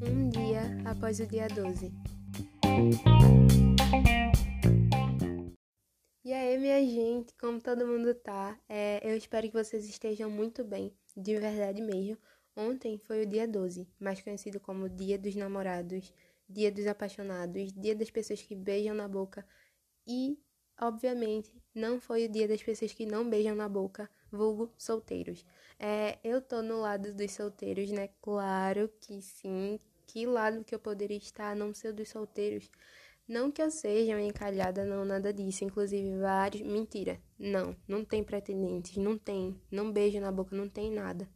Um 0.00 0.30
dia 0.30 0.60
após 0.88 1.18
o 1.18 1.26
dia 1.26 1.48
12. 1.48 1.92
E 6.24 6.32
aí, 6.32 6.56
minha 6.58 6.80
gente, 6.84 7.34
como 7.34 7.60
todo 7.60 7.84
mundo 7.84 8.14
tá? 8.14 8.56
É, 8.68 9.00
eu 9.02 9.16
espero 9.16 9.48
que 9.48 9.52
vocês 9.52 9.84
estejam 9.88 10.30
muito 10.30 10.62
bem, 10.62 10.94
de 11.16 11.36
verdade 11.40 11.82
mesmo. 11.82 12.16
Ontem 12.54 12.98
foi 12.98 13.24
o 13.24 13.26
dia 13.26 13.48
12, 13.48 13.88
mais 13.98 14.20
conhecido 14.22 14.60
como 14.60 14.88
Dia 14.88 15.18
dos 15.18 15.34
Namorados, 15.34 16.12
Dia 16.48 16.70
dos 16.70 16.86
Apaixonados, 16.86 17.72
Dia 17.72 17.96
das 17.96 18.10
pessoas 18.10 18.40
que 18.40 18.54
beijam 18.54 18.94
na 18.94 19.08
boca 19.08 19.44
e, 20.06 20.38
obviamente, 20.82 21.54
não 21.74 22.00
foi 22.00 22.26
o 22.26 22.28
dia 22.28 22.48
das 22.48 22.62
pessoas 22.62 22.92
que 22.92 23.06
não 23.06 23.28
beijam 23.28 23.54
na 23.54 23.68
boca, 23.68 24.10
vulgo 24.30 24.70
solteiros. 24.76 25.44
É, 25.78 26.18
eu 26.24 26.40
tô 26.42 26.62
no 26.62 26.80
lado 26.80 27.14
dos 27.14 27.32
solteiros, 27.32 27.90
né? 27.90 28.08
Claro 28.20 28.90
que 29.00 29.20
sim. 29.22 29.78
Que 30.06 30.26
lado 30.26 30.64
que 30.64 30.74
eu 30.74 30.78
poderia 30.78 31.16
estar, 31.16 31.52
a 31.52 31.54
não 31.54 31.72
ser 31.72 31.92
dos 31.92 32.08
solteiros? 32.08 32.70
Não 33.26 33.50
que 33.50 33.62
eu 33.62 33.70
seja 33.70 34.12
uma 34.12 34.20
encalhada, 34.20 34.84
não, 34.84 35.04
nada 35.04 35.32
disso. 35.32 35.64
Inclusive, 35.64 36.18
vários. 36.18 36.62
Mentira. 36.62 37.20
Não, 37.38 37.74
não 37.88 38.04
tem 38.04 38.22
pretendentes, 38.22 38.96
não 38.96 39.16
tem. 39.16 39.58
Não 39.70 39.92
beijo 39.92 40.20
na 40.20 40.30
boca, 40.30 40.54
não 40.54 40.68
tem 40.68 40.90
nada. 40.90 41.28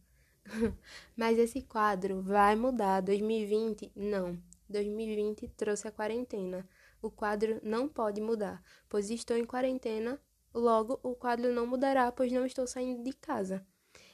Mas 1.15 1.39
esse 1.39 1.61
quadro 1.61 2.21
vai 2.21 2.55
mudar. 2.55 3.01
2020, 3.01 3.91
não. 3.95 4.37
2020 4.69 5.47
trouxe 5.49 5.87
a 5.87 5.91
quarentena. 5.91 6.67
O 7.01 7.11
quadro 7.11 7.59
não 7.63 7.87
pode 7.87 8.21
mudar, 8.21 8.63
pois 8.89 9.09
estou 9.09 9.37
em 9.37 9.45
quarentena, 9.45 10.19
logo 10.53 10.99
o 11.03 11.15
quadro 11.15 11.53
não 11.53 11.67
mudará, 11.67 12.11
pois 12.11 12.31
não 12.31 12.45
estou 12.45 12.65
saindo 12.65 13.03
de 13.03 13.13
casa. 13.13 13.65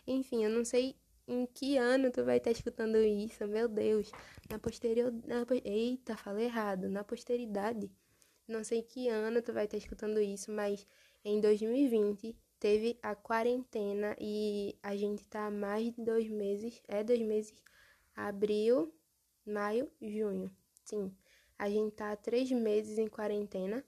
Enfim, 0.06 0.44
eu 0.44 0.50
não 0.50 0.66
sei 0.66 0.98
em 1.28 1.46
que 1.46 1.78
ano 1.78 2.12
tu 2.12 2.24
vai 2.24 2.38
estar 2.38 2.52
escutando 2.52 2.98
isso, 2.98 3.48
meu 3.48 3.68
Deus. 3.68 4.12
Na 4.50 4.60
posterioridade. 4.60 5.62
Eita, 5.64 6.18
falei 6.18 6.46
errado. 6.46 6.90
Na 6.90 7.04
posteridade. 7.04 7.90
Não 8.48 8.64
sei 8.64 8.84
que 8.84 9.08
ano 9.08 9.42
tu 9.42 9.54
vai 9.54 9.66
estar 9.66 9.78
escutando 9.78 10.20
isso, 10.20 10.52
mas 10.52 10.86
em 11.24 11.40
2020 11.40 12.36
teve 12.60 13.00
a 13.02 13.16
quarentena 13.16 14.16
e 14.20 14.78
a 14.84 14.96
gente 14.98 15.26
tá 15.28 15.48
há 15.48 15.52
mais 15.52 15.94
de 15.94 16.04
dois 16.04 16.30
meses. 16.30 16.82
É 16.88 17.04
dois 17.04 17.22
meses. 17.22 17.54
Abril, 18.16 18.94
maio, 19.46 19.90
junho. 20.02 20.52
Sim. 20.84 21.16
A 21.58 21.70
gente 21.70 21.96
tá 21.96 22.12
há 22.12 22.16
três 22.16 22.52
meses 22.52 22.98
em 22.98 23.08
quarentena. 23.08 23.84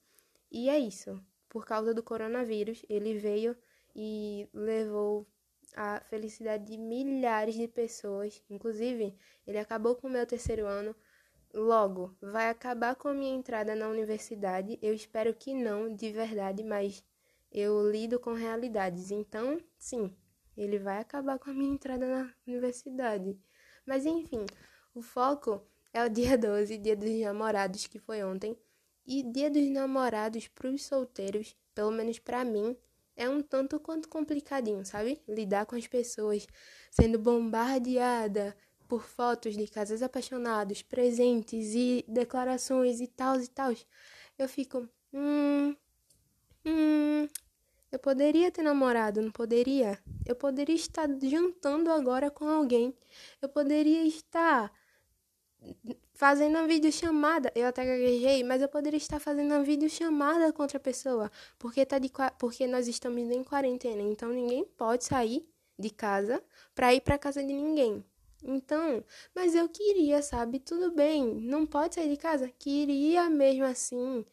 E 0.52 0.70
é 0.70 0.80
isso. 0.80 1.22
Por 1.50 1.66
causa 1.66 1.94
do 1.94 2.04
coronavírus, 2.04 2.84
ele 2.90 3.18
veio 3.18 3.56
e 3.96 4.48
levou 4.54 5.28
a 5.76 6.00
felicidade 6.02 6.66
de 6.66 6.78
milhares 6.78 7.56
de 7.56 7.68
pessoas. 7.68 8.42
Inclusive, 8.50 9.16
ele 9.46 9.58
acabou 9.58 9.96
com 9.96 10.08
o 10.08 10.10
meu 10.10 10.26
terceiro 10.26 10.66
ano. 10.66 10.96
Logo, 11.54 12.16
vai 12.22 12.50
acabar 12.50 12.96
com 12.96 13.08
a 13.08 13.14
minha 13.14 13.34
entrada 13.34 13.76
na 13.76 13.88
universidade. 13.88 14.78
Eu 14.82 14.94
espero 14.94 15.34
que 15.34 15.54
não, 15.54 15.94
de 15.94 16.12
verdade, 16.12 16.64
mas 16.64 17.04
eu 17.52 17.90
lido 17.90 18.20
com 18.20 18.34
realidades. 18.34 19.12
Então, 19.12 19.58
sim, 19.78 20.14
ele 20.58 20.78
vai 20.78 21.00
acabar 21.00 21.40
com 21.40 21.50
a 21.50 21.54
minha 21.54 21.74
entrada 21.74 22.06
na 22.06 22.34
universidade. 22.46 23.40
Mas 23.86 24.06
enfim, 24.06 24.46
o 24.94 25.02
foco 25.02 25.62
é 25.96 26.04
o 26.04 26.10
dia 26.10 26.38
12, 26.38 26.78
dia 26.78 26.94
dos 26.94 27.10
namorados, 27.22 27.88
que 27.88 27.98
foi 27.98 28.22
ontem. 28.22 28.58
E 29.08 29.24
dia 29.24 29.50
dos 29.50 29.66
namorados 29.70 30.46
para 30.50 30.70
os 30.70 30.84
solteiros, 30.84 31.56
pelo 31.74 31.90
menos 31.90 32.20
para 32.20 32.44
mim, 32.44 32.76
é 33.16 33.30
um 33.30 33.42
tanto 33.42 33.80
quanto 33.80 34.10
complicadinho, 34.10 34.86
sabe? 34.86 35.22
Lidar 35.26 35.66
com 35.66 35.78
as 35.78 35.88
pessoas 35.88 36.46
sendo 36.92 37.18
bombardeada 37.18 38.54
por 38.90 39.04
fotos 39.04 39.56
de 39.56 39.66
casais 39.68 40.04
apaixonados, 40.04 40.82
presentes 40.82 41.74
e 41.74 42.04
declarações 42.10 43.00
e 43.00 43.08
tal 43.08 43.40
e 43.40 43.48
tal. 43.48 43.72
Eu 44.38 44.50
fico, 44.50 44.90
hum, 45.14 45.74
hum, 46.66 47.26
eu 47.90 48.00
poderia 48.00 48.52
ter 48.52 48.64
namorado, 48.64 49.22
não 49.22 49.32
poderia? 49.32 49.98
Eu 50.26 50.36
poderia 50.36 50.76
estar 50.76 51.08
jantando 51.24 51.90
agora 51.90 52.30
com 52.30 52.50
alguém. 52.50 52.94
Eu 53.42 53.48
poderia 53.48 54.06
estar 54.06 54.70
fazendo 56.14 56.58
uma 56.58 56.68
videochamada. 56.68 57.52
Eu 57.56 57.68
até 57.68 57.86
gaguejei, 57.86 58.44
mas 58.44 58.62
eu 58.62 58.70
poderia 58.70 58.98
estar 58.98 59.20
fazendo 59.20 59.52
uma 59.54 59.64
videochamada 59.64 60.52
com 60.54 60.62
outra 60.64 60.80
pessoa. 60.80 61.32
Porque, 61.60 61.86
tá 61.86 62.00
de, 62.00 62.12
porque 62.40 62.68
nós 62.68 62.88
estamos 62.88 63.30
em 63.30 63.44
quarentena. 63.44 64.02
Então 64.02 64.30
ninguém 64.30 64.66
pode 64.78 65.06
sair 65.06 65.48
de 65.78 65.90
casa 65.90 66.42
para 66.74 66.94
ir 66.94 67.02
para 67.02 67.18
casa 67.18 67.42
de 67.44 67.54
ninguém. 67.54 68.04
Então, 68.44 69.04
mas 69.34 69.56
eu 69.56 69.68
queria, 69.68 70.22
sabe? 70.22 70.60
Tudo 70.60 70.92
bem, 70.92 71.24
não 71.26 71.66
pode 71.66 71.96
sair 71.96 72.10
de 72.10 72.18
casa. 72.18 72.50
Queria 72.60 73.30
mesmo 73.30 73.66
assim 73.66 74.26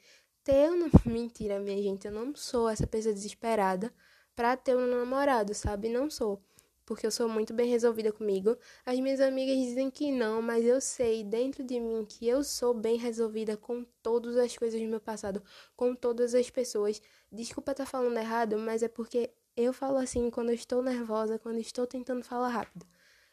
ter 0.44 0.70
um. 0.70 0.91
Mentira, 1.06 1.59
minha 1.59 1.82
gente, 1.82 2.06
eu 2.06 2.12
não 2.12 2.34
sou 2.34 2.69
essa 2.69 2.87
pessoa 2.87 3.14
desesperada 3.14 3.93
pra 4.37 4.56
ter 4.56 4.76
um 4.76 4.87
namorado, 4.87 5.54
sabe? 5.54 5.88
Não 5.88 6.10
sou. 6.10 6.43
Porque 6.92 7.06
eu 7.06 7.10
sou 7.10 7.26
muito 7.26 7.54
bem 7.54 7.70
resolvida 7.70 8.12
comigo. 8.12 8.54
As 8.84 9.00
minhas 9.00 9.19
amigas 9.19 9.56
dizem 9.56 9.91
que 9.91 10.12
não, 10.12 10.42
mas 10.42 10.62
eu 10.62 10.78
sei 10.78 11.25
dentro 11.25 11.64
de 11.64 11.80
mim 11.80 12.04
que 12.06 12.28
eu 12.28 12.44
sou 12.44 12.75
bem 12.75 12.98
resolvida 12.98 13.56
com 13.56 13.82
todas 14.03 14.36
as 14.36 14.54
coisas 14.58 14.78
do 14.78 14.86
meu 14.86 15.00
passado, 15.00 15.42
com 15.75 15.94
todas 15.94 16.34
as 16.34 16.50
pessoas. 16.50 17.00
Desculpa 17.32 17.72
estar 17.72 17.84
tá 17.84 17.91
falando 17.91 18.14
errado, 18.19 18.58
mas 18.58 18.82
é 18.82 18.88
porque 18.88 19.31
eu 19.56 19.72
falo 19.72 19.97
assim 19.97 20.28
quando 20.28 20.50
eu 20.50 20.54
estou 20.54 20.82
nervosa, 20.82 21.38
quando 21.38 21.56
estou 21.60 21.86
tentando 21.86 22.22
falar 22.22 22.48
rápido. 22.48 22.84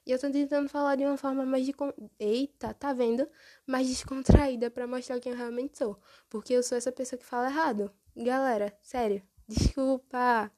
E 0.06 0.12
eu 0.12 0.18
tô 0.18 0.32
tentando 0.32 0.70
falar 0.70 0.96
de 0.96 1.04
uma 1.04 1.18
forma 1.18 1.46
mais 1.46 1.66
de. 1.66 1.76
Eita, 2.18 2.74
tá 2.74 2.94
vendo? 2.94 3.28
Mais 3.68 3.90
descontraída 3.90 4.72
para 4.72 4.88
mostrar 4.88 5.20
quem 5.20 5.34
eu 5.34 5.38
realmente 5.38 5.78
sou. 5.78 6.00
Porque 6.30 6.54
eu 6.54 6.64
sou 6.64 6.78
essa 6.78 6.94
pessoa 6.94 7.20
que 7.20 7.26
fala 7.26 7.50
errado. 7.50 7.92
Galera, 8.16 8.74
sério, 8.82 9.22
desculpa. 9.50 10.50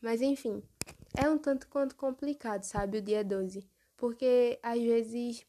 Mas 0.00 0.20
enfim, 0.20 0.60
é 1.16 1.28
um 1.28 1.38
tanto 1.38 1.68
quanto 1.68 1.96
complicado, 1.96 2.64
sabe, 2.64 2.98
o 2.98 3.02
dia 3.02 3.24
12. 3.24 3.68
Porque 3.96 4.58
às 4.62 4.80
vezes. 4.80 5.46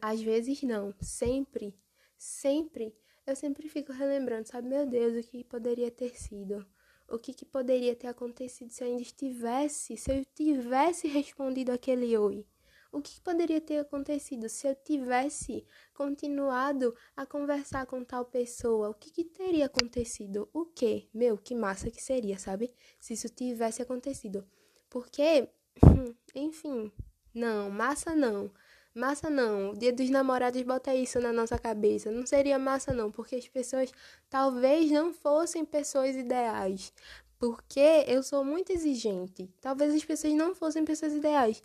Às 0.00 0.22
vezes 0.22 0.62
não, 0.62 0.94
sempre, 1.00 1.74
sempre, 2.16 2.94
eu 3.26 3.34
sempre 3.34 3.68
fico 3.68 3.90
relembrando, 3.90 4.46
sabe, 4.46 4.68
meu 4.68 4.86
Deus, 4.86 5.24
o 5.24 5.28
que 5.28 5.42
poderia 5.42 5.90
ter 5.90 6.16
sido 6.16 6.64
o 7.12 7.18
que, 7.18 7.34
que 7.34 7.44
poderia 7.44 7.94
ter 7.94 8.06
acontecido 8.06 8.70
se 8.70 8.82
eu 8.82 8.88
ainda 8.88 9.02
estivesse, 9.02 9.96
se 9.96 10.10
eu 10.10 10.24
tivesse 10.34 11.06
respondido 11.08 11.70
aquele 11.70 12.16
oi? 12.16 12.46
O 12.92 13.00
que, 13.00 13.18
poderia 13.22 13.58
ter 13.58 13.78
acontecido 13.78 14.50
se 14.50 14.68
eu 14.68 14.74
tivesse 14.74 15.66
continuado 15.94 16.94
a 17.16 17.24
conversar 17.24 17.86
com 17.86 18.04
tal 18.04 18.26
pessoa? 18.26 18.90
O 18.90 18.94
que, 18.94 19.10
que 19.10 19.24
teria 19.24 19.64
acontecido? 19.64 20.46
O 20.52 20.66
que? 20.66 21.08
Meu, 21.14 21.38
que 21.38 21.54
massa 21.54 21.90
que 21.90 22.02
seria, 22.02 22.38
sabe? 22.38 22.70
Se 23.00 23.14
isso 23.14 23.30
tivesse 23.30 23.80
acontecido. 23.80 24.46
Porque, 24.90 25.48
enfim, 26.34 26.92
não, 27.34 27.70
massa 27.70 28.14
não. 28.14 28.50
Massa 28.94 29.30
não, 29.30 29.72
dia 29.72 29.90
dos 29.90 30.10
namorados 30.10 30.60
bota 30.60 30.94
isso 30.94 31.18
na 31.18 31.32
nossa 31.32 31.58
cabeça. 31.58 32.10
Não 32.10 32.26
seria 32.26 32.58
massa 32.58 32.92
não, 32.92 33.10
porque 33.10 33.36
as 33.36 33.48
pessoas 33.48 33.90
talvez 34.28 34.90
não 34.90 35.14
fossem 35.14 35.64
pessoas 35.64 36.14
ideais. 36.14 36.92
Porque 37.38 38.04
eu 38.06 38.22
sou 38.22 38.44
muito 38.44 38.70
exigente. 38.70 39.50
Talvez 39.62 39.94
as 39.94 40.04
pessoas 40.04 40.34
não 40.34 40.54
fossem 40.54 40.84
pessoas 40.84 41.14
ideais. 41.14 41.62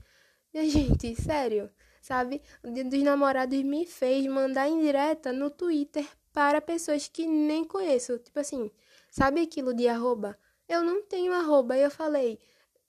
Minha 0.54 0.70
gente, 0.70 1.16
sério, 1.16 1.70
sabe? 2.02 2.42
O 2.64 2.72
dia 2.72 2.86
dos 2.86 3.04
namorados 3.04 3.62
me 3.64 3.86
fez 3.86 4.26
mandar 4.28 4.70
indireta 4.70 5.32
no 5.34 5.50
Twitter 5.50 6.08
para 6.34 6.62
pessoas 6.62 7.08
que 7.08 7.28
nem 7.28 7.64
conheço. 7.64 8.18
Tipo 8.20 8.40
assim, 8.40 8.72
sabe 9.10 9.42
aquilo 9.42 9.74
de 9.74 9.88
arroba? 9.88 10.38
Eu 10.68 10.84
não 10.84 11.04
tenho 11.04 11.34
arroba. 11.34 11.78
E 11.78 11.82
eu 11.82 11.92
falei, 11.92 12.40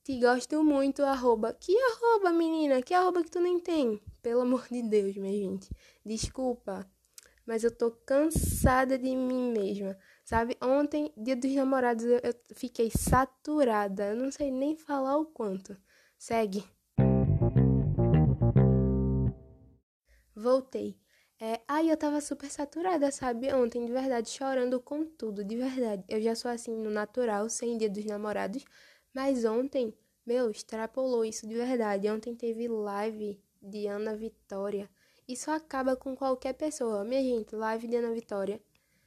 te 0.04 0.18
gosto 0.20 0.62
muito, 0.62 1.02
arroba. 1.02 1.52
Que 1.52 1.76
arroba, 1.76 2.32
menina? 2.32 2.80
Que 2.82 2.94
arroba 2.94 3.22
que 3.22 3.30
tu 3.30 3.40
nem 3.40 3.58
tem? 3.58 4.00
Pelo 4.22 4.42
amor 4.42 4.66
de 4.70 4.82
Deus, 4.82 5.16
minha 5.16 5.32
gente. 5.32 5.70
Desculpa, 6.04 6.90
mas 7.44 7.64
eu 7.64 7.70
tô 7.70 7.90
cansada 7.90 8.98
de 8.98 9.14
mim 9.16 9.52
mesma. 9.52 9.98
Sabe? 10.24 10.56
Ontem, 10.62 11.12
dia 11.16 11.34
dos 11.34 11.52
namorados, 11.54 12.04
eu, 12.04 12.20
eu 12.22 12.34
fiquei 12.54 12.90
saturada. 12.90 14.08
Eu 14.08 14.16
não 14.16 14.30
sei 14.30 14.50
nem 14.50 14.76
falar 14.76 15.16
o 15.16 15.26
quanto. 15.26 15.76
Segue. 16.18 16.64
Voltei. 20.38 20.96
É, 21.40 21.60
aí 21.66 21.90
eu 21.90 21.96
tava 21.96 22.20
super 22.20 22.48
saturada, 22.48 23.10
sabe? 23.10 23.52
Ontem, 23.52 23.84
de 23.84 23.92
verdade, 23.92 24.28
chorando 24.30 24.80
com 24.80 25.04
tudo, 25.04 25.44
de 25.44 25.56
verdade. 25.56 26.04
Eu 26.08 26.20
já 26.20 26.34
sou 26.36 26.48
assim 26.48 26.76
no 26.76 26.90
natural, 26.90 27.48
sem 27.48 27.76
dia 27.76 27.90
dos 27.90 28.04
namorados. 28.04 28.64
Mas 29.12 29.44
ontem, 29.44 29.92
meu, 30.24 30.48
extrapolou 30.50 31.24
isso 31.24 31.44
de 31.46 31.54
verdade. 31.54 32.08
Ontem 32.08 32.36
teve 32.36 32.68
live 32.68 33.40
de 33.60 33.88
Ana 33.88 34.14
Vitória. 34.14 34.88
Isso 35.26 35.50
acaba 35.50 35.96
com 35.96 36.14
qualquer 36.14 36.52
pessoa. 36.54 37.04
Minha 37.04 37.22
gente, 37.22 37.56
live 37.56 37.88
de 37.88 37.96
Ana 37.96 38.12
Vitória 38.12 38.60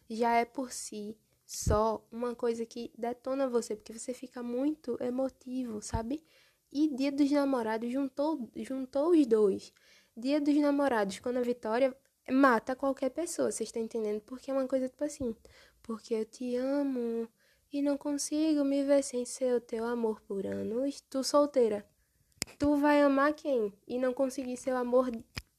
já 0.10 0.34
é 0.36 0.44
por 0.44 0.72
si 0.74 1.18
só 1.46 2.06
uma 2.12 2.36
coisa 2.36 2.66
que 2.66 2.92
detona 2.98 3.48
você, 3.48 3.76
porque 3.76 3.98
você 3.98 4.14
fica 4.14 4.44
muito 4.44 4.98
emotivo, 5.02 5.82
sabe? 5.82 6.22
E 6.72 6.94
Dia 6.94 7.12
dos 7.12 7.30
Namorados 7.32 7.92
juntou, 7.92 8.50
juntou 8.56 9.12
os 9.12 9.26
dois. 9.28 9.74
Dia 10.16 10.42
dos 10.42 10.56
Namorados, 10.56 11.20
quando 11.20 11.38
a 11.38 11.42
Vitória 11.42 11.96
mata 12.30 12.76
qualquer 12.76 13.10
pessoa, 13.12 13.50
vocês 13.50 13.70
estão 13.70 13.82
entendendo? 13.82 14.20
Porque 14.22 14.52
é 14.52 14.54
uma 14.54 14.68
coisa 14.68 14.90
tipo 14.90 15.04
assim, 15.06 15.34
porque 15.82 16.14
eu 16.14 16.26
te 16.26 16.56
amo 16.58 17.30
e 17.72 17.82
não 17.82 17.98
consigo 17.98 18.66
me 18.66 18.84
ver 18.84 19.04
sem 19.04 19.26
ser 19.26 19.56
o 19.56 19.62
teu 19.62 19.86
amor 19.86 20.22
por 20.22 20.46
anos. 20.46 21.00
Tu 21.10 21.24
solteira, 21.24 21.86
tu 22.60 22.76
vai 22.76 23.02
amar 23.02 23.34
quem? 23.34 23.74
E 23.88 23.98
não 23.98 24.14
conseguir 24.14 24.58
ser 24.58 24.74
o 24.74 24.78
amor 24.78 25.10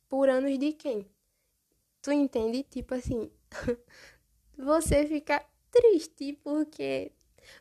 por 0.06 0.28
anos 0.28 0.58
de 0.58 0.72
quem? 0.74 1.10
Tu 2.02 2.12
entende? 2.12 2.62
Tipo 2.62 2.94
assim, 2.94 3.30
você 4.58 5.06
fica 5.06 5.42
triste 5.70 6.34
porque 6.44 7.10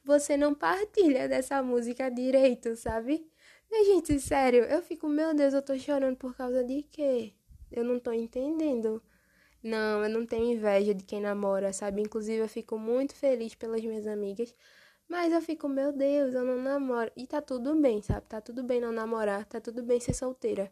você 0.03 0.35
não 0.35 0.53
partilha 0.53 1.29
dessa 1.29 1.63
música 1.63 2.11
direito, 2.11 2.75
sabe? 2.75 3.30
Mas, 3.71 3.87
gente, 3.87 4.19
sério, 4.19 4.65
eu 4.65 4.81
fico, 4.81 5.07
meu 5.07 5.33
Deus, 5.33 5.53
eu 5.53 5.61
tô 5.61 5.77
chorando 5.79 6.17
por 6.17 6.35
causa 6.35 6.61
de 6.63 6.83
quê? 6.83 7.33
Eu 7.71 7.85
não 7.85 7.99
tô 7.99 8.11
entendendo. 8.11 9.01
Não, 9.63 10.03
eu 10.03 10.09
não 10.09 10.25
tenho 10.25 10.51
inveja 10.51 10.93
de 10.93 11.05
quem 11.05 11.21
namora, 11.21 11.71
sabe? 11.71 12.01
Inclusive, 12.01 12.39
eu 12.43 12.49
fico 12.49 12.77
muito 12.77 13.15
feliz 13.15 13.55
pelas 13.55 13.81
minhas 13.81 14.05
amigas. 14.07 14.53
Mas 15.07 15.31
eu 15.31 15.41
fico, 15.41 15.69
meu 15.69 15.93
Deus, 15.93 16.33
eu 16.33 16.43
não 16.43 16.61
namoro. 16.61 17.11
E 17.15 17.25
tá 17.25 17.41
tudo 17.41 17.73
bem, 17.75 18.01
sabe? 18.01 18.27
Tá 18.27 18.41
tudo 18.41 18.61
bem 18.63 18.81
não 18.81 18.91
namorar, 18.91 19.45
tá 19.45 19.61
tudo 19.61 19.81
bem 19.83 19.99
ser 20.01 20.13
solteira. 20.13 20.69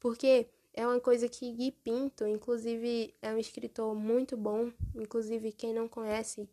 Porque 0.00 0.48
é 0.74 0.86
uma 0.86 1.00
coisa 1.00 1.28
que 1.28 1.52
Gui 1.52 1.70
Pinto, 1.70 2.26
inclusive, 2.26 3.14
é 3.22 3.32
um 3.32 3.38
escritor 3.38 3.94
muito 3.94 4.36
bom. 4.36 4.72
Inclusive, 4.96 5.52
quem 5.52 5.72
não 5.72 5.88
conhece, 5.88 6.48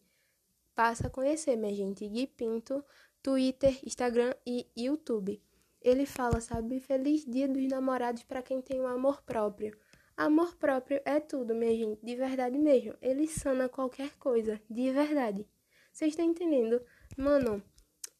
passa 0.76 1.08
a 1.08 1.10
conhecer, 1.10 1.56
minha 1.56 1.74
gente. 1.74 2.08
Gui 2.08 2.28
Pinto, 2.28 2.84
Twitter, 3.24 3.80
Instagram 3.84 4.34
e 4.46 4.68
YouTube. 4.78 5.42
Ele 5.88 6.06
fala, 6.06 6.42
sabe, 6.42 6.80
feliz 6.80 7.24
dia 7.26 7.48
dos 7.48 7.68
namorados 7.68 8.24
para 8.24 8.42
quem 8.42 8.62
tem 8.62 8.82
um 8.82 8.88
amor 8.88 9.22
próprio. 9.22 9.78
Amor 10.16 10.56
próprio 10.56 11.02
é 11.06 11.20
tudo, 11.20 11.56
minha 11.56 11.76
gente, 11.76 12.04
de 12.04 12.16
verdade 12.16 12.58
mesmo. 12.58 12.96
Ele 13.02 13.28
sana 13.28 13.70
qualquer 13.70 14.12
coisa, 14.18 14.60
de 14.70 14.92
verdade. 14.92 15.48
Vocês 15.92 16.12
estão 16.12 16.26
entendendo? 16.26 16.82
Mano, 17.16 17.64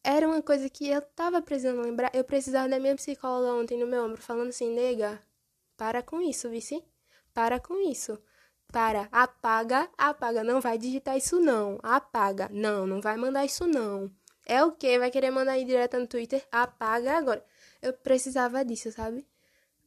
era 0.04 0.28
uma 0.28 0.42
coisa 0.42 0.70
que 0.70 0.88
eu 0.88 1.02
tava 1.02 1.42
precisando 1.42 1.82
lembrar. 1.82 2.10
Eu 2.14 2.24
precisava 2.24 2.70
da 2.70 2.80
minha 2.80 2.96
psicóloga 2.96 3.54
ontem 3.54 3.78
no 3.78 3.86
meu 3.86 4.06
ombro, 4.06 4.22
falando 4.22 4.50
assim, 4.50 4.74
nega, 4.74 5.22
para 5.76 6.02
com 6.02 6.22
isso, 6.22 6.50
vice. 6.50 6.84
Para 7.34 7.60
com 7.60 7.82
isso. 7.90 8.18
Para, 8.72 9.10
apaga, 9.12 9.90
apaga. 9.98 10.44
Não 10.44 10.62
vai 10.62 10.78
digitar 10.78 11.18
isso, 11.18 11.40
não. 11.40 11.78
Apaga. 11.84 12.50
Não, 12.52 12.88
não 12.88 13.02
vai 13.02 13.18
mandar 13.18 13.46
isso, 13.46 13.68
não. 13.68 14.10
É 14.46 14.64
o 14.64 14.72
que? 14.72 14.98
Vai 14.98 15.12
querer 15.12 15.30
mandar 15.30 15.52
aí 15.52 15.66
direto 15.66 16.00
no 16.00 16.08
Twitter? 16.08 16.42
Apaga 16.52 17.18
agora. 17.18 17.44
Eu 17.82 17.94
precisava 17.94 18.64
disso, 18.66 18.92
sabe? 18.92 19.26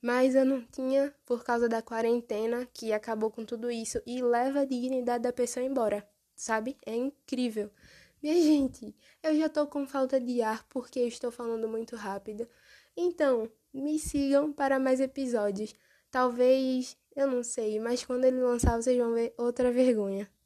Mas 0.02 0.34
eu 0.34 0.44
não 0.44 0.62
tinha 0.64 1.14
por 1.26 1.44
causa 1.44 1.69
da 1.69 1.82
quarentena 1.82 2.66
que 2.72 2.92
acabou 2.92 3.31
com 3.31 3.44
tudo 3.44 3.70
isso 3.70 4.00
e 4.06 4.22
leva 4.22 4.60
a 4.60 4.64
dignidade 4.64 5.22
da 5.25 5.32
pessoa 5.32 5.64
embora, 5.64 6.08
sabe? 6.34 6.76
É 6.87 6.94
incrível. 6.94 7.70
Minha 8.22 8.34
gente, 8.40 8.94
eu 9.22 9.37
já 9.37 9.48
tô 9.48 9.66
com 9.66 9.87
falta 9.87 10.20
de 10.20 10.40
ar 10.42 10.64
porque 10.69 11.00
estou 11.00 11.31
falando 11.31 11.69
muito 11.69 11.96
rápido. 11.96 12.48
Então, 12.96 13.50
me 13.72 13.98
sigam 13.98 14.52
para 14.52 14.78
mais 14.78 15.00
episódios. 15.00 15.75
Talvez, 16.10 16.96
eu 17.16 17.26
não 17.26 17.43
sei, 17.43 17.81
mas 17.81 18.04
quando 18.04 18.25
ele 18.25 18.40
lançar 18.40 18.76
vocês 18.81 18.96
vão 18.98 19.14
ver 19.14 19.34
outra 19.36 19.70
vergonha. 19.72 20.31